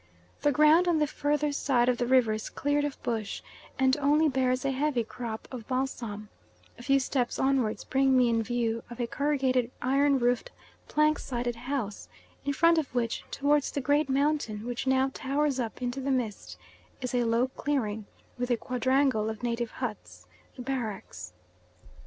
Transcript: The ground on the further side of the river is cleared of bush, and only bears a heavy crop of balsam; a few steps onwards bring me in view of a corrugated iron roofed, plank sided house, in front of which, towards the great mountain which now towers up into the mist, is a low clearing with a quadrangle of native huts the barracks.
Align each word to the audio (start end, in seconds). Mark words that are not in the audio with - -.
The 0.41 0.51
ground 0.51 0.87
on 0.87 0.97
the 0.97 1.05
further 1.05 1.51
side 1.51 1.87
of 1.87 1.99
the 1.99 2.07
river 2.07 2.33
is 2.33 2.49
cleared 2.49 2.85
of 2.85 2.99
bush, 3.03 3.43
and 3.77 3.95
only 3.97 4.27
bears 4.27 4.65
a 4.65 4.71
heavy 4.71 5.03
crop 5.03 5.47
of 5.51 5.67
balsam; 5.67 6.29
a 6.75 6.81
few 6.81 6.99
steps 6.99 7.37
onwards 7.37 7.83
bring 7.83 8.17
me 8.17 8.27
in 8.27 8.41
view 8.41 8.81
of 8.89 8.99
a 8.99 9.05
corrugated 9.05 9.69
iron 9.79 10.17
roofed, 10.17 10.49
plank 10.87 11.19
sided 11.19 11.55
house, 11.55 12.09
in 12.43 12.51
front 12.53 12.79
of 12.79 12.95
which, 12.95 13.23
towards 13.29 13.69
the 13.71 13.79
great 13.79 14.09
mountain 14.09 14.65
which 14.65 14.87
now 14.87 15.11
towers 15.13 15.59
up 15.59 15.83
into 15.83 16.01
the 16.01 16.09
mist, 16.09 16.57
is 16.99 17.13
a 17.13 17.23
low 17.23 17.49
clearing 17.49 18.07
with 18.39 18.49
a 18.49 18.57
quadrangle 18.57 19.29
of 19.29 19.43
native 19.43 19.69
huts 19.69 20.25
the 20.55 20.63
barracks. 20.63 21.33